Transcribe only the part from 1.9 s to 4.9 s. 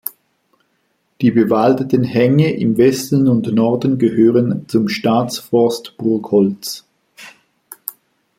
Hänge im Westen und Norden gehören zum